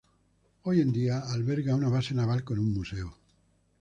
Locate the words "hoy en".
0.63-0.91